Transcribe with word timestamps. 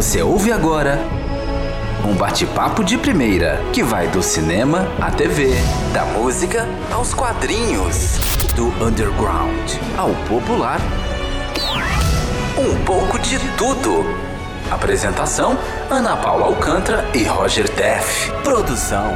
Você 0.00 0.22
ouve 0.22 0.50
agora 0.50 0.98
um 2.08 2.14
bate-papo 2.14 2.82
de 2.82 2.96
primeira 2.96 3.60
que 3.70 3.82
vai 3.82 4.08
do 4.08 4.22
cinema 4.22 4.88
à 4.98 5.10
TV, 5.10 5.52
da 5.92 6.06
música 6.06 6.66
aos 6.90 7.12
quadrinhos, 7.12 8.16
do 8.56 8.68
underground 8.82 9.70
ao 9.98 10.08
popular. 10.26 10.80
Um 12.56 12.82
pouco 12.82 13.18
de 13.18 13.38
tudo. 13.58 14.06
Apresentação: 14.70 15.58
Ana 15.90 16.16
Paula 16.16 16.46
Alcântara 16.46 17.04
e 17.14 17.22
Roger 17.24 17.68
Teff. 17.68 18.32
Produção: 18.42 19.12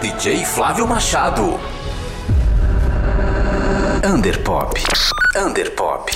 DJ 0.00 0.44
Flávio 0.44 0.86
Machado. 0.86 1.58
Underpop. 4.08 4.80
Underpop. 5.36 6.12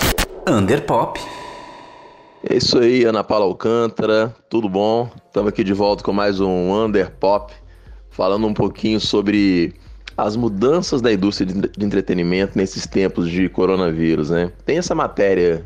Underpop. 0.48 1.41
É 2.44 2.56
isso 2.56 2.76
aí, 2.76 3.04
Ana 3.04 3.22
Paula 3.22 3.44
Alcântara, 3.44 4.34
tudo 4.50 4.68
bom? 4.68 5.08
Estamos 5.26 5.48
aqui 5.48 5.62
de 5.62 5.72
volta 5.72 6.02
com 6.02 6.12
mais 6.12 6.40
um 6.40 6.72
Underpop, 6.72 7.52
falando 8.10 8.48
um 8.48 8.52
pouquinho 8.52 8.98
sobre 8.98 9.74
as 10.16 10.34
mudanças 10.34 11.00
da 11.00 11.12
indústria 11.12 11.46
de 11.46 11.86
entretenimento 11.86 12.58
nesses 12.58 12.84
tempos 12.84 13.30
de 13.30 13.48
coronavírus, 13.48 14.30
né? 14.30 14.50
Tem 14.66 14.76
essa 14.76 14.92
matéria 14.92 15.64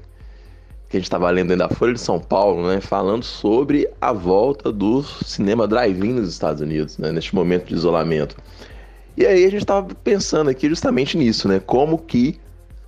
que 0.90 0.98
a 0.98 1.00
gente 1.00 1.06
estava 1.06 1.30
lendo 1.30 1.56
da 1.56 1.66
Folha 1.66 1.94
de 1.94 2.00
São 2.00 2.20
Paulo, 2.20 2.68
né? 2.68 2.78
Falando 2.78 3.24
sobre 3.24 3.88
a 3.98 4.12
volta 4.12 4.70
do 4.70 5.02
cinema 5.02 5.66
drive-in 5.66 6.12
nos 6.12 6.28
Estados 6.28 6.60
Unidos, 6.60 6.98
né? 6.98 7.10
Neste 7.10 7.34
momento 7.34 7.68
de 7.68 7.74
isolamento. 7.74 8.36
E 9.16 9.24
aí 9.24 9.46
a 9.46 9.50
gente 9.50 9.62
estava 9.62 9.88
pensando 10.04 10.50
aqui 10.50 10.68
justamente 10.68 11.16
nisso, 11.16 11.48
né? 11.48 11.58
Como 11.58 11.96
que 11.96 12.38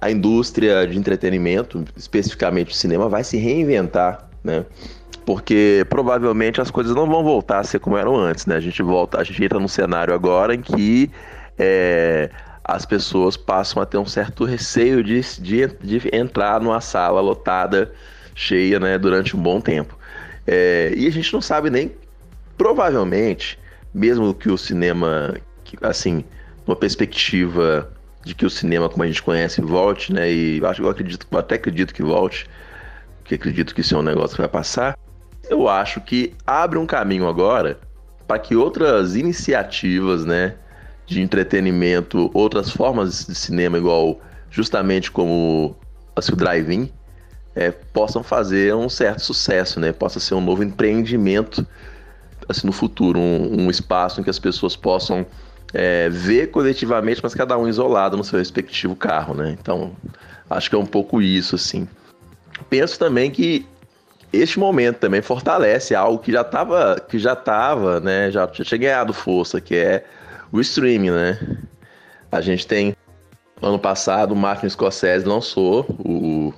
a 0.00 0.10
indústria 0.10 0.86
de 0.86 0.96
entretenimento, 0.96 1.84
especificamente 1.96 2.70
o 2.70 2.74
cinema, 2.74 3.08
vai 3.08 3.24
se 3.24 3.36
reinventar, 3.36 4.28
né? 4.42 4.64
Porque 5.26 5.84
provavelmente 5.90 6.60
as 6.60 6.70
coisas 6.70 6.94
não 6.94 7.06
vão 7.06 7.22
voltar 7.22 7.58
a 7.58 7.64
ser 7.64 7.80
como 7.80 7.96
eram 7.96 8.16
antes, 8.16 8.46
né? 8.46 8.56
A 8.56 8.60
gente 8.60 8.82
volta, 8.82 9.20
a 9.20 9.24
gente 9.24 9.42
entra 9.44 9.58
num 9.58 9.68
cenário 9.68 10.14
agora 10.14 10.54
em 10.54 10.62
que 10.62 11.10
é, 11.58 12.30
as 12.64 12.86
pessoas 12.86 13.36
passam 13.36 13.82
a 13.82 13.86
ter 13.86 13.98
um 13.98 14.06
certo 14.06 14.44
receio 14.44 15.02
de, 15.02 15.20
de, 15.40 15.66
de, 15.66 16.08
entrar 16.12 16.60
numa 16.60 16.80
sala 16.80 17.20
lotada, 17.20 17.92
cheia, 18.34 18.78
né, 18.78 18.96
durante 18.96 19.36
um 19.36 19.42
bom 19.42 19.60
tempo. 19.60 19.98
É, 20.46 20.92
e 20.96 21.06
a 21.06 21.10
gente 21.10 21.32
não 21.32 21.40
sabe 21.40 21.70
nem, 21.70 21.92
provavelmente, 22.56 23.58
mesmo 23.92 24.32
que 24.32 24.48
o 24.48 24.56
cinema, 24.56 25.34
assim, 25.82 26.24
uma 26.66 26.76
perspectiva 26.76 27.90
de 28.24 28.34
que 28.34 28.44
o 28.44 28.50
cinema, 28.50 28.88
como 28.88 29.02
a 29.02 29.06
gente 29.06 29.22
conhece, 29.22 29.60
volte, 29.60 30.12
né? 30.12 30.30
E 30.30 30.60
acho, 30.64 30.82
eu 30.82 30.88
acredito, 30.88 31.26
eu 31.30 31.38
até 31.38 31.54
acredito 31.54 31.94
que 31.94 32.02
volte, 32.02 32.48
que 33.24 33.34
acredito 33.34 33.74
que 33.74 33.80
isso 33.80 33.94
é 33.94 33.98
um 33.98 34.02
negócio 34.02 34.36
que 34.36 34.42
vai 34.42 34.48
passar. 34.48 34.96
Eu 35.48 35.68
acho 35.68 36.00
que 36.00 36.34
abre 36.46 36.78
um 36.78 36.86
caminho 36.86 37.28
agora 37.28 37.78
para 38.26 38.38
que 38.38 38.54
outras 38.54 39.16
iniciativas, 39.16 40.24
né, 40.24 40.54
de 41.06 41.22
entretenimento, 41.22 42.30
outras 42.34 42.70
formas 42.70 43.26
de 43.26 43.34
cinema, 43.34 43.78
igual 43.78 44.20
justamente 44.50 45.10
como 45.10 45.74
o 46.14 46.36
drive-in, 46.36 46.90
é, 47.54 47.70
possam 47.70 48.22
fazer 48.22 48.74
um 48.74 48.88
certo 48.88 49.20
sucesso, 49.20 49.80
né? 49.80 49.92
Possa 49.92 50.20
ser 50.20 50.34
um 50.34 50.40
novo 50.40 50.62
empreendimento 50.62 51.66
assim 52.48 52.66
no 52.66 52.72
futuro, 52.72 53.18
um, 53.18 53.62
um 53.62 53.70
espaço 53.70 54.20
em 54.20 54.24
que 54.24 54.30
as 54.30 54.38
pessoas 54.38 54.74
possam 54.74 55.26
é, 55.72 56.08
ver 56.08 56.50
coletivamente, 56.50 57.20
mas 57.22 57.34
cada 57.34 57.56
um 57.56 57.68
isolado 57.68 58.16
no 58.16 58.24
seu 58.24 58.38
respectivo 58.38 58.96
carro, 58.96 59.34
né? 59.34 59.56
Então, 59.60 59.92
acho 60.48 60.68
que 60.70 60.76
é 60.76 60.78
um 60.78 60.86
pouco 60.86 61.20
isso, 61.20 61.54
assim. 61.54 61.86
Penso 62.70 62.98
também 62.98 63.30
que 63.30 63.66
este 64.32 64.58
momento 64.58 64.98
também 64.98 65.22
fortalece 65.22 65.94
algo 65.94 66.18
que 66.18 66.32
já 66.32 66.42
estava, 66.42 67.00
que 67.08 67.18
já 67.18 67.34
tava, 67.36 68.00
né? 68.00 68.30
Já, 68.30 68.48
já 68.52 68.64
tinha 68.64 68.78
ganhado 68.78 69.12
força, 69.12 69.60
que 69.60 69.74
é 69.74 70.04
o 70.52 70.60
streaming, 70.60 71.10
né? 71.10 71.38
A 72.30 72.40
gente 72.40 72.66
tem 72.66 72.94
ano 73.60 73.78
passado 73.78 74.32
o 74.32 74.36
Martin 74.36 74.68
Scorsese 74.68 75.26
lançou 75.26 75.84
o 75.98 76.52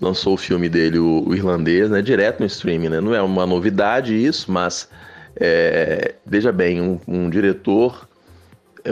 lançou 0.00 0.34
o 0.34 0.36
filme 0.36 0.68
dele, 0.68 0.98
o, 0.98 1.24
o 1.26 1.34
irlandês, 1.34 1.90
né? 1.90 2.00
Direto 2.00 2.40
no 2.40 2.46
streaming, 2.46 2.88
né? 2.88 3.00
Não 3.00 3.14
é 3.14 3.20
uma 3.20 3.44
novidade 3.44 4.14
isso, 4.14 4.50
mas 4.50 4.88
é, 5.36 6.14
veja 6.24 6.52
bem, 6.52 6.80
um, 6.80 7.00
um 7.06 7.30
diretor 7.30 8.08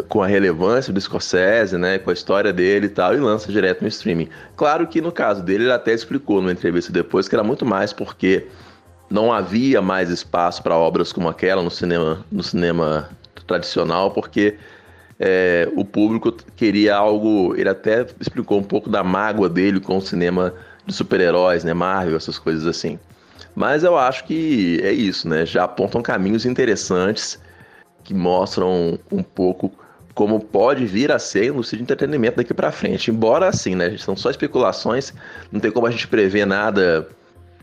com 0.03 0.23
a 0.23 0.27
relevância 0.27 0.93
do 0.93 1.01
Scorsese, 1.01 1.77
né, 1.77 1.99
com 1.99 2.11
a 2.11 2.12
história 2.12 2.53
dele 2.53 2.87
e 2.87 2.91
tal, 2.91 3.15
e 3.15 3.19
lança 3.19 3.51
direto 3.51 3.83
no 3.83 3.89
streaming. 3.89 4.29
Claro 4.57 4.87
que 4.87 5.01
no 5.01 5.12
caso 5.12 5.43
dele, 5.43 5.65
ele 5.65 5.73
até 5.73 5.93
explicou 5.93 6.41
numa 6.41 6.53
entrevista 6.53 6.93
depois 6.93 7.29
que 7.29 7.34
era 7.34 7.45
muito 7.45 7.65
mais 7.65 7.93
porque 7.93 8.47
não 9.11 9.33
havia 9.33 9.81
mais 9.81 10.11
espaço 10.11 10.62
para 10.62 10.77
obras 10.77 11.12
como 11.12 11.29
aquela 11.29 11.62
no 11.62 11.71
cinema, 11.71 12.25
no 12.31 12.43
cinema 12.43 13.09
tradicional, 13.47 14.11
porque 14.11 14.57
é, 15.19 15.69
o 15.77 15.84
público 15.84 16.33
queria 16.57 16.97
algo. 16.97 17.55
Ele 17.57 17.69
até 17.69 18.07
explicou 18.21 18.59
um 18.59 18.65
pouco 18.65 18.91
da 18.91 19.03
mágoa 19.03 19.49
dele 19.49 19.81
com 19.81 19.97
o 19.97 20.03
cinema 20.03 20.53
de 20.84 20.93
super-heróis, 20.93 21.65
né, 21.65 21.75
Marvel, 21.75 22.17
essas 22.17 22.39
coisas 22.39 22.67
assim. 22.67 22.99
Mas 23.55 23.84
eu 23.84 23.97
acho 23.97 24.25
que 24.25 24.81
é 24.83 24.93
isso, 24.93 25.28
né? 25.28 25.47
Já 25.47 25.65
apontam 25.65 26.03
caminhos 26.03 26.45
interessantes 26.45 27.41
que 28.05 28.13
mostram 28.13 28.99
um 29.11 29.23
pouco 29.23 29.73
como 30.16 30.41
pode 30.41 30.87
vir 30.87 31.12
a 31.12 31.19
ser 31.19 31.43
a 31.43 31.47
indústria 31.49 31.77
de 31.77 31.82
entretenimento 31.82 32.38
daqui 32.38 32.54
para 32.54 32.72
frente. 32.72 33.10
Embora 33.10 33.49
assim, 33.49 33.75
né, 33.75 33.99
são 33.99 34.16
só 34.16 34.31
especulações, 34.31 35.12
não 35.53 35.60
tem 35.60 35.71
como 35.71 35.87
a 35.87 35.91
gente 35.91 36.09
prever 36.09 36.47
nada 36.47 37.06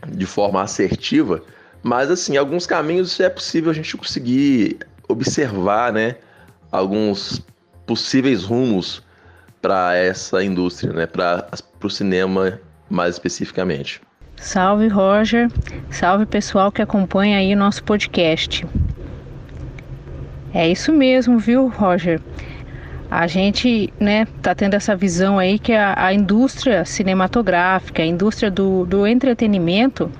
de 0.06 0.24
forma 0.24 0.62
assertiva, 0.62 1.42
mas 1.82 2.12
assim, 2.12 2.36
alguns 2.36 2.64
caminhos 2.64 3.18
é 3.18 3.28
possível 3.28 3.72
a 3.72 3.74
gente 3.74 3.96
conseguir 3.96 4.78
observar, 5.08 5.92
né, 5.92 6.14
alguns 6.70 7.42
possíveis 7.86 8.44
rumos 8.44 9.02
para 9.60 9.96
essa 9.96 10.42
indústria, 10.44 10.92
né, 10.92 11.06
para 11.06 11.48
o 11.82 11.90
cinema 11.90 12.60
mais 12.88 13.16
especificamente. 13.16 14.00
Salve 14.36 14.86
Roger, 14.86 15.50
salve 15.90 16.24
pessoal 16.24 16.70
que 16.70 16.80
acompanha 16.80 17.38
aí 17.38 17.52
o 17.52 17.58
nosso 17.58 17.82
podcast. 17.82 18.64
É 20.54 20.68
isso 20.68 20.92
mesmo, 20.92 21.36
viu, 21.36 21.66
Roger? 21.66 22.20
A 23.10 23.26
gente, 23.26 23.92
né, 23.98 24.24
tá 24.40 24.54
tendo 24.54 24.74
essa 24.74 24.94
visão 24.94 25.36
aí 25.36 25.58
que 25.58 25.72
a, 25.72 25.94
a 25.96 26.14
indústria 26.14 26.84
cinematográfica, 26.84 28.04
a 28.04 28.06
indústria 28.06 28.52
do, 28.52 28.86
do 28.86 29.04
entretenimento, 29.04 30.10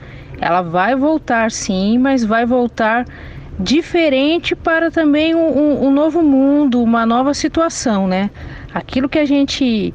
ela 0.41 0.61
vai 0.61 0.97
voltar 0.97 1.53
sim, 1.53 1.99
mas 1.99 2.25
vai 2.25 2.45
voltar 2.45 3.07
diferente 3.61 4.57
para 4.57 4.91
também 4.91 5.37
um, 5.37 5.87
um, 5.87 5.91
novo 5.93 6.21
mundo, 6.21 6.83
uma 6.83 7.07
nova 7.07 7.33
situação, 7.33 8.09
né? 8.09 8.29
Aquilo 8.73 9.09
que 9.09 9.21
a 9.21 9.25
gente 9.25 9.95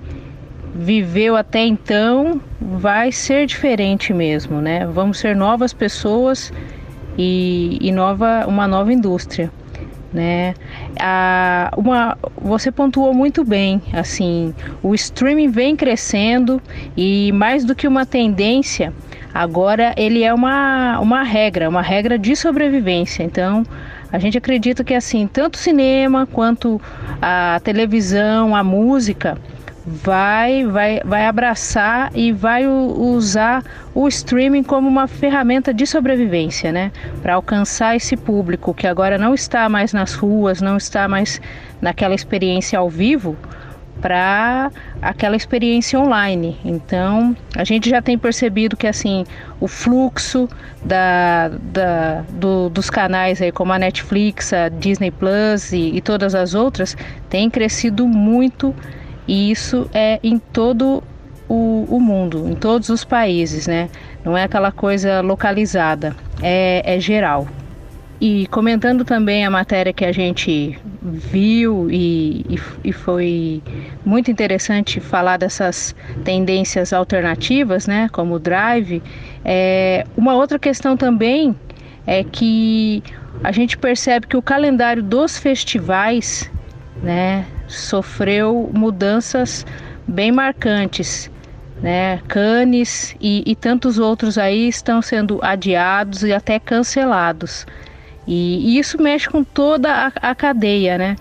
viveu 0.73 1.35
até 1.35 1.66
então 1.66 2.39
vai 2.61 3.11
ser 3.11 3.45
diferente 3.45 4.13
mesmo, 4.13 4.61
né? 4.61 4.85
Vamos 4.88 5.19
ser 5.19 5.35
novas 5.35 5.73
pessoas 5.73 6.53
e, 7.17 7.77
e 7.81 7.91
nova, 7.91 8.45
uma 8.47 8.66
nova 8.66 8.94
indústria 8.94 9.51
né? 10.14 10.53
Ah, 11.00 11.72
uma, 11.78 12.18
você 12.42 12.72
pontuou 12.72 13.14
muito 13.14 13.44
bem, 13.44 13.81
assim, 13.94 14.53
o 14.81 14.94
streaming 14.96 15.50
vem 15.50 15.75
crescendo 15.75 16.62
e 16.97 17.31
mais 17.31 17.64
do 17.64 17.75
que 17.75 17.88
uma 17.88 18.06
tendência, 18.06 18.94
agora 19.34 19.94
ele 19.98 20.24
é 20.24 20.34
uma, 20.34 21.00
uma 21.00 21.24
regra, 21.24 21.69
uma 21.69 21.81
regra 21.81 22.18
de 22.18 22.36
sobrevivência. 22.36 23.24
Então, 23.24 23.64
a 24.12 24.18
gente 24.18 24.38
acredita 24.38 24.84
que 24.84 24.94
assim, 24.94 25.28
tanto 25.28 25.56
o 25.56 25.59
cinema 25.59 26.25
quanto 26.25 26.81
a 27.22 27.59
televisão, 27.64 28.56
a 28.56 28.64
música, 28.64 29.38
vai, 29.85 30.66
vai, 30.66 31.01
vai 31.03 31.25
abraçar 31.25 32.12
e 32.13 32.31
vai 32.31 32.67
usar 32.67 33.63
o 33.94 34.07
streaming 34.07 34.63
como 34.63 34.88
uma 34.88 35.07
ferramenta 35.07 35.74
de 35.74 35.86
sobrevivência, 35.86 36.71
né? 36.71 36.92
Para 37.21 37.36
alcançar 37.36 37.95
esse 37.95 38.15
público 38.15 38.74
que 38.74 38.88
agora 38.88 39.18
não 39.18 39.33
está 39.33 39.68
mais 39.69 39.94
nas 39.94 40.13
ruas, 40.13 40.62
não 40.62 40.77
está 40.77 41.07
mais 41.07 41.42
naquela 41.81 42.13
experiência 42.13 42.77
ao 42.77 42.89
vivo, 42.89 43.38
para 44.01 44.71
aquela 45.01 45.36
experiência 45.36 46.00
online. 46.00 46.57
Então, 46.63 47.36
a 47.56 47.63
gente 47.63 47.89
já 47.89 48.01
tem 48.01 48.18
percebido 48.18 48.77
que 48.77 48.88
assim 48.88 49.25
o 49.59 49.68
fluxo 49.68 50.48
da, 50.83 51.50
da 51.50 52.21
do, 52.30 52.69
dos 52.69 52.89
canais 52.89 53.42
aí, 53.42 53.51
como 53.51 53.74
a 53.74 53.80
Netflix, 53.80 54.54
a 54.54 54.69
Disney 54.69 55.12
Plus 55.12 55.71
e, 55.71 55.95
e 55.95 56.01
todas 56.01 56.33
as 56.33 56.54
outras, 56.54 56.95
tem 57.30 57.50
crescido 57.50 58.07
muito 58.07 58.74
e 59.30 59.52
isso 59.52 59.88
é 59.94 60.20
em 60.24 60.40
todo 60.40 61.04
o, 61.48 61.86
o, 61.88 62.00
mundo, 62.00 62.50
em 62.50 62.56
todos 62.56 62.90
os 62.90 63.04
países, 63.04 63.68
né? 63.68 63.88
Não 64.26 64.36
é 64.36 64.46
aquela 64.46 64.72
coisa 64.72 65.22
localizada, 65.22 66.16
é, 66.42 66.81
é 66.84 67.00
geral. 67.00 67.48
e 68.20 68.48
comentando 68.48 69.06
também 69.06 69.46
a 69.46 69.52
matéria 69.52 69.94
que 69.94 70.04
a 70.04 70.12
gente 70.12 70.80
viu 71.04 71.92
e, 71.92 72.44
e, 72.50 72.60
e, 72.86 72.92
foi 72.92 73.62
muito 74.04 74.31
interessante 74.31 75.00
falar 75.00 75.38
dessas 75.38 75.96
tendências 76.26 76.92
alternativas, 76.92 77.86
né, 77.86 78.10
como 78.12 78.34
o 78.34 78.40
drive. 78.40 79.02
É, 79.46 80.06
uma 80.18 80.34
outra 80.34 80.58
questão 80.58 80.98
também 80.98 81.56
é 82.08 82.24
que 82.24 83.04
a 83.44 83.52
gente 83.52 83.78
percebe 83.78 84.26
que 84.26 84.36
o 84.36 84.42
calendário 84.42 85.04
dos 85.04 85.38
festivais, 85.38 86.52
né, 87.04 87.46
sofreu 87.69 88.69
mudanças 88.74 89.66
bem 90.07 90.31
marcantes. 90.31 91.31
Né? 91.81 92.18
Cannes 92.27 93.16
e, 93.21 93.42
e 93.45 93.56
tantos 93.56 93.98
outros 93.98 94.38
aí 94.38 94.68
estão 94.68 95.01
sendo 95.01 95.39
adiados 95.42 96.24
e 96.24 96.33
até 96.33 96.60
cancelados. 96.60 97.66
E, 98.27 98.75
e 98.75 98.80
isso 98.80 99.01
mexe 99.01 99.30
com 99.30 99.44
toda 99.44 99.92
a, 99.92 100.31
a, 100.31 100.36
cadeia, 100.36 100.98
né? 100.98 101.16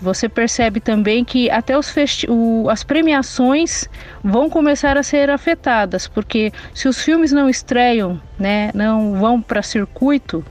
Você 0.00 0.28
percebe 0.28 0.80
também 0.80 1.24
que 1.24 1.50
até 1.50 1.76
os 1.76 1.94
o, 2.28 2.68
as 2.70 2.82
premiações 2.82 3.88
vão 4.24 4.48
começar 4.48 4.96
a 4.96 5.02
ser 5.02 5.28
afetadas, 5.30 6.08
porque 6.08 6.52
se 6.74 6.88
os 6.88 7.02
filmes 7.02 7.30
não 7.30 7.48
estreiam, 7.48 8.20
né, 8.38 8.70
não 8.74 9.18
vão 9.18 9.40
para 9.40 9.62
circuito 9.62 10.44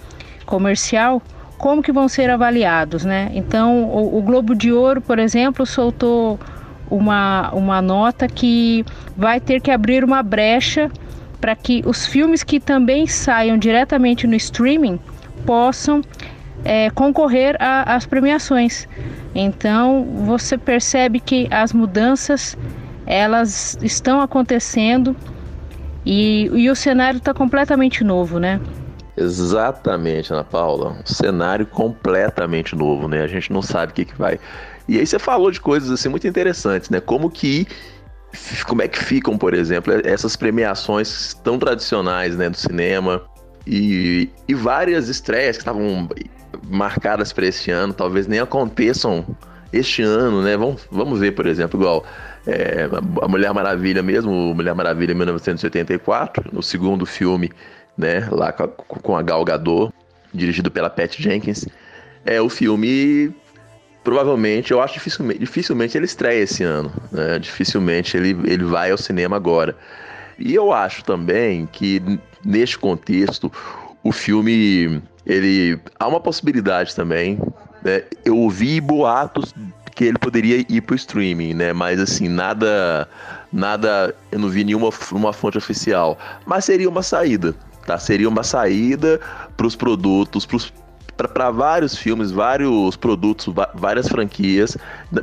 comercial, 0.45 1.21
como 1.61 1.83
que 1.83 1.91
vão 1.91 2.09
ser 2.09 2.27
avaliados, 2.31 3.05
né? 3.05 3.29
Então, 3.35 3.83
o, 3.83 4.17
o 4.17 4.21
Globo 4.23 4.55
de 4.55 4.73
Ouro, 4.73 4.99
por 4.99 5.19
exemplo, 5.19 5.63
soltou 5.63 6.39
uma, 6.89 7.51
uma 7.53 7.79
nota 7.83 8.27
que 8.27 8.83
vai 9.15 9.39
ter 9.39 9.61
que 9.61 9.69
abrir 9.69 10.03
uma 10.03 10.23
brecha 10.23 10.89
para 11.39 11.55
que 11.55 11.83
os 11.85 12.03
filmes 12.07 12.41
que 12.41 12.59
também 12.59 13.05
saiam 13.05 13.59
diretamente 13.59 14.25
no 14.25 14.33
streaming 14.33 14.99
possam 15.45 16.01
é, 16.65 16.89
concorrer 16.89 17.55
às 17.59 18.07
premiações. 18.07 18.87
Então 19.35 20.03
você 20.25 20.57
percebe 20.57 21.19
que 21.19 21.47
as 21.51 21.71
mudanças 21.71 22.57
elas 23.05 23.77
estão 23.83 24.19
acontecendo 24.19 25.15
e, 26.03 26.49
e 26.55 26.71
o 26.71 26.75
cenário 26.75 27.19
está 27.19 27.35
completamente 27.35 28.03
novo, 28.03 28.39
né? 28.39 28.59
Exatamente, 29.15 30.31
Ana 30.31 30.43
Paula. 30.43 30.97
Um 31.01 31.05
cenário 31.05 31.65
completamente 31.65 32.75
novo, 32.75 33.07
né? 33.07 33.21
A 33.21 33.27
gente 33.27 33.51
não 33.51 33.61
sabe 33.61 33.91
o 33.91 33.95
que, 33.95 34.05
que 34.05 34.17
vai. 34.17 34.39
E 34.87 34.97
aí 34.97 35.05
você 35.05 35.19
falou 35.19 35.51
de 35.51 35.59
coisas 35.59 35.89
assim 35.89 36.09
muito 36.09 36.27
interessantes, 36.27 36.89
né? 36.89 36.99
Como 36.99 37.29
que 37.29 37.67
como 38.65 38.81
é 38.81 38.87
que 38.87 39.03
ficam, 39.03 39.37
por 39.37 39.53
exemplo, 39.53 39.93
essas 40.05 40.35
premiações 40.35 41.33
tão 41.43 41.59
tradicionais, 41.59 42.37
né, 42.37 42.49
do 42.49 42.55
cinema, 42.55 43.21
e, 43.67 44.29
e 44.47 44.53
várias 44.53 45.09
estreias 45.09 45.57
que 45.57 45.61
estavam 45.61 46.09
marcadas 46.69 47.33
para 47.33 47.45
este 47.45 47.71
ano, 47.71 47.93
talvez 47.93 48.27
nem 48.27 48.39
aconteçam 48.39 49.25
este 49.71 50.01
ano, 50.01 50.41
né? 50.41 50.57
Vamos, 50.57 50.87
vamos 50.91 51.19
ver, 51.19 51.31
por 51.31 51.45
exemplo, 51.45 51.79
igual 51.79 52.05
é, 52.45 52.89
a 53.21 53.27
Mulher 53.27 53.53
Maravilha 53.53 54.01
mesmo, 54.01 54.31
Mulher 54.53 54.73
Maravilha 54.73 55.13
1984, 55.13 56.49
no 56.51 56.63
segundo 56.63 57.05
filme, 57.05 57.51
né? 58.01 58.27
Lá 58.31 58.51
com 58.51 59.15
a, 59.15 59.19
a 59.19 59.21
Gal 59.21 59.45
Gadot, 59.45 59.93
dirigido 60.33 60.71
pela 60.71 60.89
Pat 60.89 61.15
Jenkins. 61.17 61.67
É 62.25 62.41
o 62.41 62.49
filme 62.49 63.33
provavelmente, 64.03 64.71
eu 64.71 64.81
acho 64.81 64.95
dificilmente, 64.95 65.39
dificilmente 65.39 65.95
ele 65.95 66.05
estreia 66.05 66.41
esse 66.41 66.63
ano, 66.63 66.91
né? 67.11 67.37
Dificilmente 67.37 68.17
ele, 68.17 68.35
ele 68.45 68.63
vai 68.63 68.91
ao 68.91 68.97
cinema 68.97 69.35
agora. 69.35 69.75
E 70.39 70.55
eu 70.55 70.73
acho 70.73 71.03
também 71.03 71.67
que 71.71 72.01
neste 72.43 72.77
contexto 72.79 73.51
o 74.03 74.11
filme 74.11 75.01
ele 75.25 75.79
há 75.99 76.07
uma 76.07 76.19
possibilidade 76.19 76.95
também. 76.95 77.39
Né? 77.83 78.03
Eu 78.25 78.37
ouvi 78.37 78.81
boatos 78.81 79.53
que 79.95 80.05
ele 80.05 80.17
poderia 80.17 80.65
ir 80.67 80.81
para 80.81 80.93
o 80.93 80.95
streaming, 80.95 81.53
né? 81.53 81.73
Mas 81.73 81.99
assim 81.99 82.27
nada, 82.27 83.07
nada, 83.53 84.15
eu 84.31 84.39
não 84.39 84.49
vi 84.49 84.63
nenhuma 84.63 84.89
uma 85.11 85.31
fonte 85.33 85.57
oficial. 85.57 86.17
Mas 86.45 86.65
seria 86.65 86.89
uma 86.89 87.03
saída, 87.03 87.53
tá? 87.85 87.97
Seria 87.97 88.27
uma 88.27 88.43
saída 88.43 89.19
para 89.55 89.67
os 89.67 89.75
produtos, 89.75 90.45
para 91.15 91.51
vários 91.51 91.95
filmes, 91.95 92.31
vários 92.31 92.95
produtos, 92.95 93.53
várias 93.75 94.07
franquias, 94.07 94.77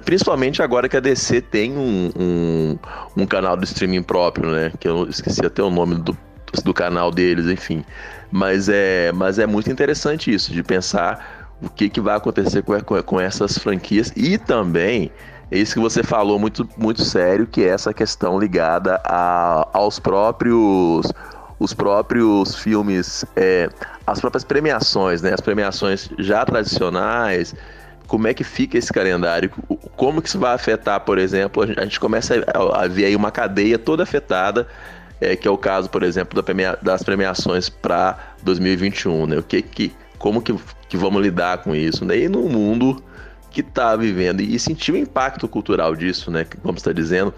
principalmente 0.04 0.62
agora 0.62 0.88
que 0.88 0.96
a 0.96 1.00
DC 1.00 1.40
tem 1.40 1.76
um, 1.76 2.10
um, 2.16 2.78
um, 3.16 3.26
canal 3.26 3.56
de 3.56 3.64
streaming 3.64 4.02
próprio, 4.02 4.50
né? 4.50 4.72
Que 4.78 4.88
eu 4.88 5.08
esqueci 5.08 5.44
até 5.44 5.62
o 5.62 5.70
nome 5.70 5.96
do, 5.96 6.16
do 6.64 6.74
canal 6.74 7.10
deles, 7.10 7.46
enfim. 7.46 7.84
Mas 8.30 8.68
é, 8.68 9.10
mas 9.12 9.38
é 9.38 9.46
muito 9.46 9.70
interessante 9.70 10.32
isso, 10.32 10.52
de 10.52 10.62
pensar 10.62 11.48
o 11.60 11.68
que, 11.68 11.88
que 11.88 12.00
vai 12.00 12.16
acontecer 12.16 12.62
com, 12.62 12.78
com, 13.02 13.20
essas 13.20 13.58
franquias 13.58 14.12
e 14.14 14.38
também 14.38 15.10
isso 15.50 15.74
que 15.74 15.80
você 15.80 16.02
falou 16.02 16.38
muito, 16.38 16.68
muito 16.76 17.02
sério, 17.04 17.46
que 17.46 17.64
é 17.64 17.68
essa 17.68 17.92
questão 17.92 18.38
ligada 18.38 19.00
a, 19.04 19.66
aos 19.72 19.98
próprios 19.98 21.10
os 21.58 21.74
próprios 21.74 22.54
filmes, 22.54 23.24
é, 23.34 23.68
as 24.06 24.20
próprias 24.20 24.44
premiações, 24.44 25.22
né? 25.22 25.32
As 25.34 25.40
premiações 25.40 26.08
já 26.18 26.44
tradicionais, 26.44 27.54
como 28.06 28.26
é 28.26 28.34
que 28.34 28.42
fica 28.42 28.78
esse 28.78 28.92
calendário? 28.92 29.50
Como 29.96 30.22
que 30.22 30.28
isso 30.28 30.38
vai 30.38 30.54
afetar, 30.54 31.00
por 31.00 31.18
exemplo, 31.18 31.62
a 31.62 31.84
gente 31.84 32.00
começa 32.00 32.42
a 32.74 32.88
ver 32.88 33.04
aí 33.04 33.14
uma 33.14 33.30
cadeia 33.30 33.78
toda 33.78 34.02
afetada, 34.02 34.66
é, 35.20 35.36
que 35.36 35.46
é 35.46 35.50
o 35.50 35.58
caso, 35.58 35.90
por 35.90 36.02
exemplo, 36.02 36.42
das 36.80 37.02
premiações 37.02 37.68
para 37.68 38.34
2021, 38.42 39.26
né? 39.26 39.38
O 39.38 39.42
que 39.42 39.60
que, 39.60 39.92
como 40.16 40.40
que, 40.40 40.54
que 40.88 40.96
vamos 40.96 41.20
lidar 41.20 41.58
com 41.58 41.74
isso? 41.74 42.04
Né? 42.04 42.18
E 42.18 42.28
no 42.28 42.42
mundo 42.48 43.02
que 43.50 43.60
está 43.60 43.96
vivendo 43.96 44.40
e 44.40 44.58
sentir 44.58 44.92
o 44.92 44.96
impacto 44.96 45.48
cultural 45.48 45.94
disso, 45.94 46.30
né? 46.30 46.46
Como 46.62 46.78
está 46.78 46.92
dizendo, 46.92 47.34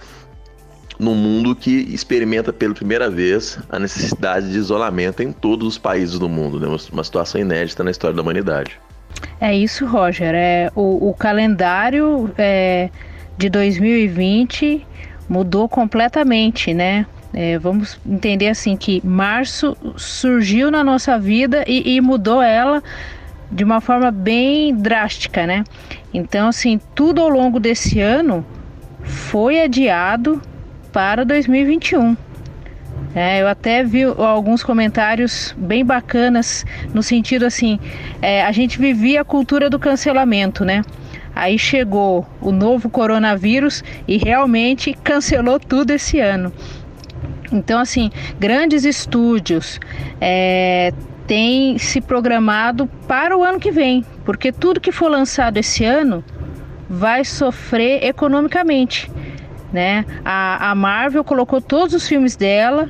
num 1.00 1.14
mundo 1.14 1.56
que 1.56 1.70
experimenta 1.92 2.52
pela 2.52 2.74
primeira 2.74 3.10
vez 3.10 3.58
a 3.70 3.78
necessidade 3.78 4.52
de 4.52 4.58
isolamento 4.58 5.22
em 5.22 5.32
todos 5.32 5.66
os 5.66 5.78
países 5.78 6.18
do 6.18 6.28
mundo, 6.28 6.60
né? 6.60 6.68
uma 6.92 7.04
situação 7.04 7.40
inédita 7.40 7.82
na 7.82 7.90
história 7.90 8.14
da 8.14 8.22
humanidade. 8.22 8.78
É 9.40 9.54
isso, 9.56 9.86
Roger. 9.86 10.34
É, 10.34 10.70
o, 10.74 11.08
o 11.08 11.14
calendário 11.14 12.30
é, 12.36 12.90
de 13.36 13.48
2020 13.48 14.86
mudou 15.28 15.68
completamente, 15.68 16.74
né? 16.74 17.06
É, 17.32 17.58
vamos 17.58 17.98
entender 18.04 18.48
assim 18.48 18.76
que 18.76 19.00
março 19.06 19.76
surgiu 19.96 20.70
na 20.70 20.82
nossa 20.82 21.16
vida 21.18 21.64
e, 21.66 21.96
e, 21.96 22.00
mudou 22.00 22.42
ela 22.42 22.82
de 23.50 23.62
uma 23.62 23.80
forma 23.80 24.10
bem 24.10 24.74
drástica, 24.74 25.46
né? 25.46 25.64
Então, 26.12 26.48
assim, 26.48 26.80
tudo 26.94 27.20
ao 27.20 27.28
longo 27.28 27.60
desse 27.60 28.00
ano 28.00 28.44
foi 29.04 29.62
adiado 29.62 30.42
para 30.92 31.24
2021. 31.24 32.16
É, 33.14 33.42
eu 33.42 33.48
até 33.48 33.82
vi 33.82 34.04
alguns 34.04 34.62
comentários 34.62 35.54
bem 35.58 35.84
bacanas 35.84 36.64
no 36.94 37.02
sentido 37.02 37.44
assim, 37.44 37.78
é, 38.22 38.44
a 38.44 38.52
gente 38.52 38.78
vivia 38.78 39.22
a 39.22 39.24
cultura 39.24 39.68
do 39.68 39.78
cancelamento, 39.78 40.64
né? 40.64 40.82
Aí 41.34 41.58
chegou 41.58 42.26
o 42.40 42.52
novo 42.52 42.88
coronavírus 42.88 43.82
e 44.06 44.16
realmente 44.16 44.92
cancelou 45.02 45.58
tudo 45.58 45.92
esse 45.92 46.20
ano. 46.20 46.52
Então, 47.52 47.80
assim, 47.80 48.10
grandes 48.38 48.84
estúdios 48.84 49.80
é, 50.20 50.92
têm 51.26 51.78
se 51.78 52.00
programado 52.00 52.86
para 53.08 53.36
o 53.36 53.42
ano 53.42 53.58
que 53.58 53.72
vem, 53.72 54.04
porque 54.24 54.52
tudo 54.52 54.80
que 54.80 54.92
for 54.92 55.10
lançado 55.10 55.56
esse 55.56 55.84
ano 55.84 56.24
vai 56.88 57.24
sofrer 57.24 58.04
economicamente 58.04 59.10
né? 59.72 60.04
A, 60.24 60.70
a 60.70 60.74
Marvel 60.74 61.24
colocou 61.24 61.60
todos 61.60 61.94
os 61.94 62.06
filmes 62.06 62.36
dela 62.36 62.88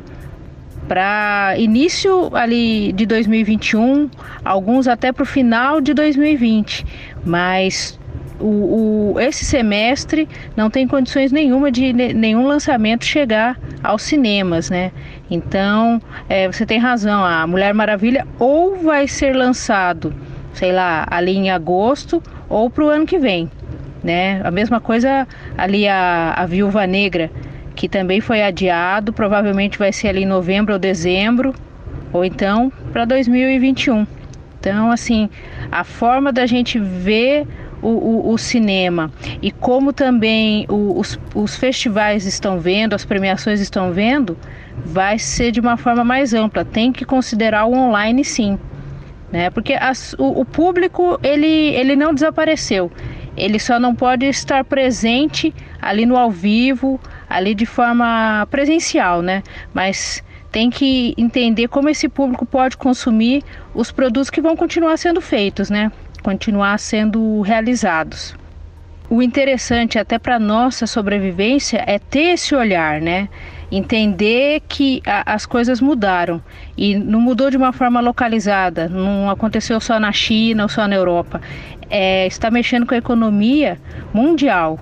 para 0.88 1.54
início 1.56 2.34
ali 2.34 2.92
de 2.92 3.06
2021, 3.06 4.10
alguns 4.44 4.88
até 4.88 5.12
para 5.12 5.22
o 5.22 5.26
final 5.26 5.80
de 5.80 5.94
2020, 5.94 6.84
mas 7.24 7.96
o, 8.40 9.12
o, 9.14 9.20
esse 9.20 9.44
semestre 9.44 10.28
não 10.56 10.68
tem 10.68 10.88
condições 10.88 11.30
nenhuma 11.30 11.70
de 11.70 11.92
nenhum 11.92 12.46
lançamento 12.46 13.04
chegar 13.04 13.56
aos 13.84 14.02
cinemas, 14.02 14.68
né? 14.68 14.90
Então, 15.30 16.02
é, 16.28 16.50
você 16.50 16.66
tem 16.66 16.78
razão, 16.78 17.24
a 17.24 17.46
Mulher 17.46 17.72
Maravilha 17.72 18.26
ou 18.38 18.76
vai 18.76 19.06
ser 19.06 19.36
lançado, 19.36 20.12
sei 20.54 20.72
lá, 20.72 21.06
ali 21.08 21.36
em 21.36 21.50
agosto 21.50 22.20
ou 22.48 22.68
para 22.68 22.84
o 22.84 22.88
ano 22.88 23.06
que 23.06 23.18
vem 23.18 23.48
né? 24.02 24.40
A 24.44 24.50
mesma 24.50 24.80
coisa 24.80 25.26
ali 25.56 25.86
a, 25.88 26.34
a 26.36 26.46
Viúva 26.46 26.86
Negra, 26.86 27.30
que 27.74 27.88
também 27.88 28.20
foi 28.20 28.42
adiado, 28.42 29.12
provavelmente 29.12 29.78
vai 29.78 29.92
ser 29.92 30.08
ali 30.08 30.22
em 30.22 30.26
novembro 30.26 30.74
ou 30.74 30.78
dezembro, 30.78 31.54
ou 32.12 32.24
então 32.24 32.72
para 32.92 33.04
2021. 33.04 34.06
Então, 34.58 34.90
assim, 34.90 35.30
a 35.72 35.84
forma 35.84 36.30
da 36.30 36.44
gente 36.44 36.78
ver 36.78 37.46
o, 37.82 37.88
o, 37.88 38.32
o 38.32 38.38
cinema 38.38 39.10
e 39.40 39.50
como 39.50 39.92
também 39.92 40.66
o, 40.68 40.98
os, 40.98 41.18
os 41.34 41.56
festivais 41.56 42.26
estão 42.26 42.60
vendo, 42.60 42.94
as 42.94 43.04
premiações 43.04 43.60
estão 43.60 43.92
vendo, 43.92 44.36
vai 44.84 45.18
ser 45.18 45.50
de 45.50 45.60
uma 45.60 45.76
forma 45.76 46.04
mais 46.04 46.34
ampla. 46.34 46.64
Tem 46.64 46.92
que 46.92 47.04
considerar 47.04 47.64
o 47.64 47.72
online 47.72 48.24
sim. 48.24 48.58
né? 49.32 49.50
Porque 49.50 49.72
as, 49.74 50.14
o, 50.18 50.40
o, 50.40 50.44
público 50.44 51.18
ele, 51.22 51.46
ele 51.46 51.96
não 51.96 52.12
desapareceu, 52.12 52.90
ele 53.40 53.58
só 53.58 53.78
não 53.78 53.94
pode 53.94 54.26
estar 54.26 54.64
presente 54.64 55.54
ali 55.80 56.04
no 56.04 56.16
ao 56.16 56.30
vivo, 56.30 57.00
ali 57.28 57.54
de 57.54 57.66
forma 57.66 58.46
presencial, 58.50 59.22
né? 59.22 59.42
Mas 59.72 60.22
tem 60.52 60.68
que 60.68 61.14
entender 61.16 61.68
como 61.68 61.88
esse 61.88 62.08
público 62.08 62.44
pode 62.44 62.76
consumir 62.76 63.42
os 63.74 63.90
produtos 63.90 64.30
que 64.30 64.40
vão 64.40 64.56
continuar 64.56 64.96
sendo 64.96 65.20
feitos, 65.20 65.70
né? 65.70 65.90
Continuar 66.22 66.78
sendo 66.78 67.40
realizados. 67.40 68.34
O 69.08 69.22
interessante 69.22 69.98
até 69.98 70.18
para 70.18 70.38
nossa 70.38 70.86
sobrevivência 70.86 71.82
é 71.86 71.98
ter 71.98 72.34
esse 72.34 72.54
olhar, 72.54 73.00
né? 73.00 73.28
Entender 73.70 74.62
que 74.68 75.02
a, 75.06 75.34
as 75.34 75.46
coisas 75.46 75.80
mudaram 75.80 76.42
e 76.76 76.96
não 76.96 77.20
mudou 77.20 77.50
de 77.50 77.56
uma 77.56 77.72
forma 77.72 78.00
localizada, 78.00 78.88
não 78.88 79.30
aconteceu 79.30 79.80
só 79.80 80.00
na 80.00 80.12
China 80.12 80.64
ou 80.64 80.68
só 80.68 80.88
na 80.88 80.96
Europa, 80.96 81.40
é, 81.88 82.26
está 82.26 82.50
mexendo 82.50 82.86
com 82.86 82.94
a 82.94 82.98
economia 82.98 83.78
mundial. 84.12 84.78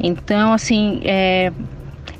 Então, 0.00 0.52
assim, 0.52 1.00
é, 1.04 1.52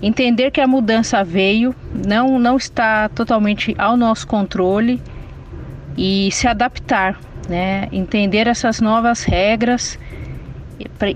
entender 0.01 0.51
que 0.51 0.61
a 0.61 0.67
mudança 0.67 1.25
veio, 1.25 1.75
não, 2.07 2.39
não 2.39 2.57
está 2.57 3.09
totalmente 3.09 3.75
ao 3.79 3.97
nosso 3.97 4.27
controle 4.27 5.01
e 5.97 6.31
se 6.33 6.47
adaptar, 6.47 7.19
né? 7.49 7.89
entender 7.93 8.47
essas 8.47 8.81
novas 8.81 9.25
regras 9.25 9.99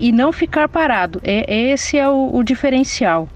e 0.01 0.13
não 0.13 0.33
ficar 0.33 0.69
parado. 0.69 1.21
É, 1.25 1.71
esse 1.71 1.97
é 1.97 2.09
o, 2.09 2.31
o 2.33 2.43
diferencial. 2.43 3.29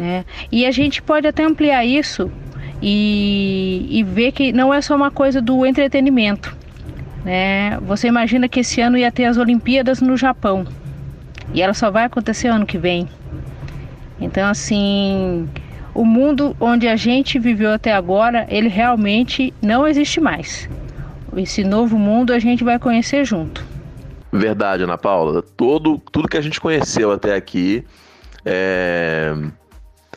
Né? 0.00 0.24
E 0.50 0.64
a 0.64 0.70
gente 0.70 1.02
pode 1.02 1.26
até 1.26 1.44
ampliar 1.44 1.84
isso 1.84 2.32
e, 2.80 3.86
e 3.90 4.02
ver 4.02 4.32
que 4.32 4.50
não 4.50 4.72
é 4.72 4.80
só 4.80 4.96
uma 4.96 5.10
coisa 5.10 5.42
do 5.42 5.66
entretenimento. 5.66 6.56
Né? 7.22 7.78
Você 7.82 8.08
imagina 8.08 8.48
que 8.48 8.60
esse 8.60 8.80
ano 8.80 8.96
ia 8.96 9.12
ter 9.12 9.26
as 9.26 9.36
Olimpíadas 9.36 10.00
no 10.00 10.16
Japão 10.16 10.66
e 11.52 11.60
ela 11.60 11.74
só 11.74 11.90
vai 11.90 12.04
acontecer 12.04 12.48
ano 12.48 12.64
que 12.64 12.78
vem. 12.78 13.06
Então, 14.18 14.48
assim, 14.48 15.46
o 15.94 16.04
mundo 16.04 16.56
onde 16.58 16.88
a 16.88 16.96
gente 16.96 17.38
viveu 17.38 17.72
até 17.72 17.92
agora, 17.92 18.46
ele 18.48 18.68
realmente 18.68 19.52
não 19.60 19.86
existe 19.86 20.18
mais. 20.18 20.68
Esse 21.36 21.62
novo 21.62 21.98
mundo 21.98 22.32
a 22.32 22.38
gente 22.38 22.64
vai 22.64 22.78
conhecer 22.78 23.24
junto. 23.26 23.64
Verdade, 24.32 24.82
Ana 24.82 24.96
Paula. 24.96 25.42
Todo, 25.42 25.98
tudo 26.10 26.28
que 26.28 26.38
a 26.38 26.40
gente 26.40 26.60
conheceu 26.60 27.12
até 27.12 27.34
aqui 27.34 27.84
é, 28.44 29.34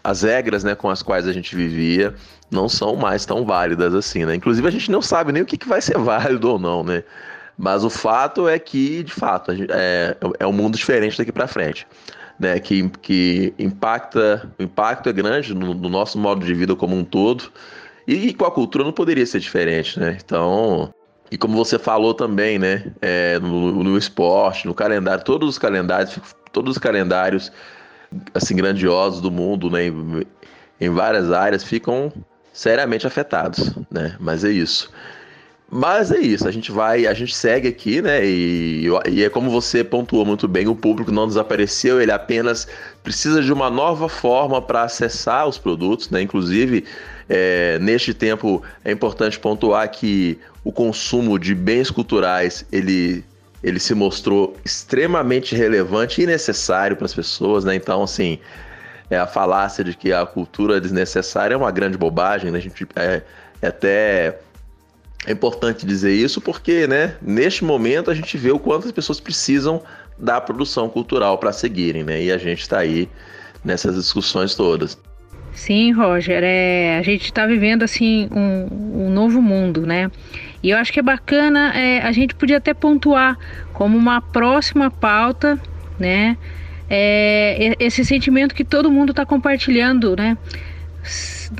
as 0.03 0.21
regras 0.21 0.63
né, 0.63 0.75
com 0.75 0.89
as 0.89 1.01
quais 1.01 1.27
a 1.27 1.31
gente 1.31 1.55
vivia 1.55 2.13
não 2.51 2.67
são 2.67 2.95
mais 2.95 3.25
tão 3.25 3.45
válidas 3.45 3.95
assim, 3.95 4.25
né? 4.25 4.35
Inclusive 4.35 4.67
a 4.67 4.71
gente 4.71 4.91
não 4.91 5.01
sabe 5.01 5.31
nem 5.31 5.41
o 5.41 5.45
que, 5.45 5.57
que 5.57 5.67
vai 5.67 5.81
ser 5.81 5.97
válido 5.99 6.51
ou 6.51 6.59
não, 6.59 6.83
né? 6.83 7.03
Mas 7.57 7.83
o 7.83 7.89
fato 7.89 8.47
é 8.47 8.57
que, 8.59 9.03
de 9.03 9.13
fato, 9.13 9.55
gente, 9.55 9.71
é, 9.71 10.17
é 10.39 10.47
um 10.47 10.51
mundo 10.51 10.77
diferente 10.77 11.17
daqui 11.17 11.31
para 11.31 11.47
frente. 11.47 11.87
Né, 12.39 12.59
que, 12.59 12.89
que 13.01 13.53
impacta, 13.59 14.51
o 14.59 14.63
impacto 14.63 15.07
é 15.07 15.13
grande 15.13 15.53
no, 15.53 15.75
no, 15.75 15.87
nosso 15.87 16.17
modo 16.17 16.43
de 16.43 16.51
vida 16.51 16.75
como 16.75 16.95
um 16.95 17.05
todo, 17.05 17.43
e, 18.07 18.29
e, 18.29 18.33
com 18.33 18.43
a 18.43 18.51
cultura 18.51 18.83
não 18.83 18.91
poderia 18.91 19.25
ser 19.25 19.39
diferente, 19.39 19.99
né? 19.99 20.17
Então, 20.25 20.91
e 21.29 21.37
como 21.37 21.55
você 21.55 21.77
falou 21.77 22.13
também, 22.13 22.57
né, 22.57 22.91
é, 23.01 23.37
no, 23.39 23.83
no 23.83 23.97
esporte, 23.97 24.65
no 24.65 24.73
calendário, 24.73 25.23
todos 25.23 25.47
os 25.47 25.57
calendários, 25.59 26.19
todos 26.51 26.71
os 26.71 26.77
calendários 26.79 27.51
assim 28.33 28.55
grandiosos 28.55 29.21
do 29.21 29.31
mundo, 29.31 29.69
né, 29.69 29.87
em, 29.87 30.25
em 30.79 30.89
várias 30.89 31.31
áreas, 31.31 31.63
ficam 31.63 32.11
seriamente 32.51 33.07
afetados, 33.07 33.73
né? 33.91 34.15
Mas 34.19 34.43
é 34.43 34.51
isso. 34.51 34.91
Mas 35.75 36.11
é 36.11 36.19
isso, 36.19 36.47
a 36.47 36.51
gente 36.51 36.71
vai, 36.71 37.07
a 37.07 37.15
gente 37.15 37.35
segue 37.35 37.67
aqui, 37.67 37.99
né? 37.99 38.23
E, 38.23 38.85
e, 39.09 39.23
é 39.23 39.29
como 39.29 39.49
você 39.49 39.83
pontuou 39.83 40.23
muito 40.23 40.47
bem, 40.47 40.67
o 40.67 40.75
público 40.75 41.11
não 41.11 41.27
desapareceu, 41.27 41.99
ele 41.99 42.11
apenas 42.11 42.67
precisa 43.01 43.41
de 43.41 43.51
uma 43.51 43.71
nova 43.71 44.07
forma 44.07 44.61
para 44.61 44.83
acessar 44.83 45.47
os 45.47 45.57
produtos, 45.57 46.11
né? 46.11 46.21
Inclusive, 46.21 46.85
é, 47.27 47.79
neste 47.79 48.13
tempo 48.13 48.61
é 48.85 48.91
importante 48.91 49.39
pontuar 49.39 49.89
que 49.89 50.37
o 50.63 50.71
consumo 50.71 51.39
de 51.39 51.55
bens 51.55 51.89
culturais 51.89 52.63
ele 52.71 53.25
ele 53.63 53.79
se 53.79 53.95
mostrou 53.95 54.57
extremamente 54.65 55.55
relevante 55.55 56.21
e 56.21 56.25
necessário 56.25 56.97
para 56.97 57.05
as 57.05 57.13
pessoas, 57.13 57.63
né? 57.63 57.73
Então, 57.73 58.03
assim, 58.03 58.37
é 59.09 59.17
a 59.17 59.25
falácia 59.25 59.83
de 59.83 59.95
que 59.95 60.11
a 60.11 60.25
cultura 60.25 60.77
é 60.77 60.79
desnecessária 60.79 61.53
é 61.53 61.57
uma 61.57 61.71
grande 61.71 61.97
bobagem, 61.97 62.51
né? 62.51 62.57
A 62.57 62.61
gente 62.61 62.85
é, 62.95 63.21
é 63.61 63.67
até 63.67 64.39
é 65.25 65.31
importante 65.31 65.85
dizer 65.85 66.13
isso 66.13 66.41
porque, 66.41 66.85
né, 66.85 67.15
neste 67.21 67.63
momento 67.63 68.11
a 68.11 68.13
gente 68.13 68.37
vê 68.37 68.51
o 68.51 68.59
quanto 68.59 68.87
as 68.87 68.91
pessoas 68.91 69.21
precisam 69.21 69.81
da 70.17 70.41
produção 70.41 70.89
cultural 70.89 71.37
para 71.37 71.53
seguirem, 71.53 72.03
né? 72.03 72.21
E 72.21 72.31
a 72.31 72.37
gente 72.37 72.61
está 72.61 72.79
aí 72.79 73.09
nessas 73.63 73.95
discussões 73.95 74.55
todas. 74.55 74.97
Sim, 75.53 75.91
Roger, 75.91 76.41
é, 76.43 76.97
a 76.97 77.01
gente 77.01 77.25
está 77.25 77.45
vivendo 77.45 77.83
assim 77.83 78.27
um, 78.31 79.05
um, 79.05 79.09
novo 79.09 79.41
mundo, 79.41 79.85
né? 79.85 80.11
E 80.63 80.69
eu 80.69 80.77
acho 80.77 80.93
que 80.93 80.99
é 80.99 81.03
bacana, 81.03 81.73
é, 81.75 81.99
a 82.01 82.11
gente 82.13 82.33
podia 82.33 82.57
até 82.57 82.73
pontuar 82.73 83.37
como 83.73 83.97
uma 83.97 84.21
próxima 84.21 84.89
pauta, 84.89 85.59
né? 85.99 86.37
É, 86.89 87.75
esse 87.79 88.05
sentimento 88.05 88.55
que 88.55 88.63
todo 88.63 88.89
mundo 88.89 89.11
está 89.11 89.25
compartilhando, 89.25 90.15
né? 90.15 90.37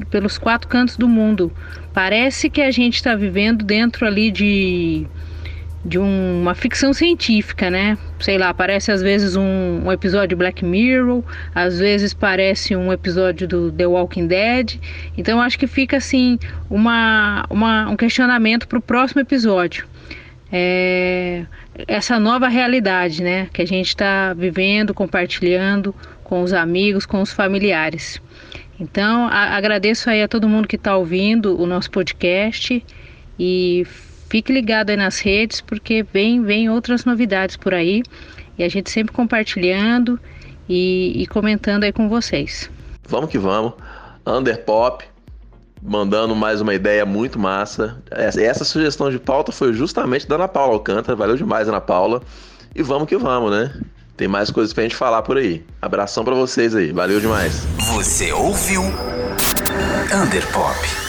Pelos 0.09 0.37
quatro 0.37 0.69
cantos 0.69 0.95
do 0.95 1.09
mundo. 1.09 1.51
Parece 1.93 2.49
que 2.49 2.61
a 2.61 2.71
gente 2.71 2.95
está 2.95 3.13
vivendo 3.13 3.65
dentro 3.65 4.07
ali 4.07 4.31
de 4.31 5.05
de 5.85 5.99
um, 5.99 6.41
uma 6.41 6.55
ficção 6.55 6.93
científica, 6.93 7.69
né? 7.69 7.97
Sei 8.19 8.37
lá, 8.37 8.53
parece 8.53 8.91
às 8.91 9.01
vezes 9.01 9.35
um, 9.35 9.81
um, 9.85 9.91
episódio 9.91 10.29
de 10.29 10.35
Black 10.35 10.63
Mirror, 10.63 11.23
às 11.53 11.79
vezes 11.79 12.13
parece 12.13 12.75
um 12.75 12.91
episódio 12.93 13.47
do 13.47 13.71
The 13.71 13.85
Walking 13.85 14.27
Dead. 14.27 14.79
Então 15.17 15.41
acho 15.41 15.59
que 15.59 15.67
fica 15.67 15.97
assim 15.97 16.39
uma, 16.69 17.45
uma 17.49 17.89
um 17.89 17.97
questionamento 17.97 18.67
para 18.67 18.77
o 18.77 18.81
próximo 18.81 19.21
episódio. 19.21 19.85
É, 20.51 21.45
essa 21.87 22.19
nova 22.19 22.47
realidade, 22.47 23.21
né? 23.21 23.49
Que 23.51 23.61
a 23.61 23.67
gente 23.67 23.87
está 23.87 24.33
vivendo, 24.33 24.93
compartilhando 24.93 25.93
com 26.23 26.41
os 26.43 26.53
amigos, 26.53 27.05
com 27.05 27.21
os 27.21 27.33
familiares. 27.33 28.21
Então 28.79 29.27
a, 29.27 29.55
agradeço 29.57 30.09
aí 30.09 30.21
a 30.21 30.27
todo 30.29 30.47
mundo 30.47 30.67
que 30.67 30.77
está 30.77 30.95
ouvindo 30.95 31.59
o 31.61 31.65
nosso 31.65 31.91
podcast 31.91 32.83
e 33.37 33.85
Fique 34.33 34.51
ligado 34.51 34.89
aí 34.89 34.97
nas 34.97 35.19
redes, 35.19 35.61
porque 35.61 36.01
vem, 36.11 36.41
vem 36.41 36.67
outras 36.67 37.05
novidades 37.05 37.55
por 37.55 37.71
aí. 37.71 38.01
E 38.57 38.63
a 38.63 38.67
gente 38.67 38.89
sempre 38.89 39.13
compartilhando 39.13 40.19
e, 40.67 41.21
e 41.21 41.27
comentando 41.27 41.83
aí 41.83 41.93
com 41.93 42.09
vocês. 42.09 42.67
Vamos 43.07 43.29
que 43.29 43.37
vamos. 43.37 43.73
Underpop, 44.25 45.05
mandando 45.79 46.35
mais 46.35 46.61
uma 46.61 46.73
ideia 46.73 47.05
muito 47.05 47.37
massa. 47.37 48.01
Essa, 48.09 48.41
essa, 48.41 48.65
sugestão 48.65 49.11
de 49.11 49.19
pauta 49.19 49.51
foi 49.51 49.71
justamente 49.71 50.27
da 50.27 50.33
Ana 50.33 50.47
Paula 50.47 50.73
Alcântara. 50.73 51.15
Valeu 51.15 51.37
demais, 51.37 51.67
Ana 51.67 51.79
Paula. 51.79 52.19
E 52.73 52.81
vamos 52.81 53.07
que 53.07 53.15
vamos, 53.15 53.51
né? 53.51 53.71
Tem 54.17 54.27
mais 54.27 54.49
coisas 54.49 54.73
pra 54.73 54.81
gente 54.81 54.95
falar 54.95 55.21
por 55.21 55.37
aí. 55.37 55.63
Abração 55.79 56.25
para 56.25 56.33
vocês 56.33 56.75
aí. 56.75 56.91
Valeu 56.91 57.19
demais. 57.19 57.67
Você 57.93 58.33
ouviu 58.33 58.81
Underpop. 60.11 61.02